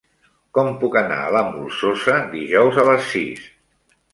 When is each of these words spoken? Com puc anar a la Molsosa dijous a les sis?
Com 0.57 0.69
puc 0.83 0.95
anar 1.01 1.17
a 1.25 1.27
la 1.35 1.43
Molsosa 1.51 2.17
dijous 2.35 2.83
a 2.85 2.89
les 2.91 3.07
sis? 3.13 3.45